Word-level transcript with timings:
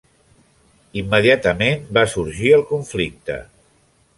Immediatament 1.01 1.85
va 1.99 2.07
sorgir 2.15 2.53
el 2.59 2.65
conflicte. 2.73 3.37